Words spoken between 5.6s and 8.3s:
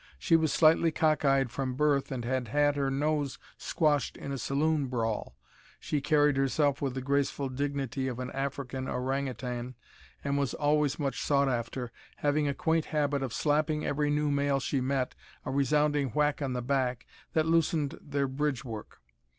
She carried herself with the graceful dignity of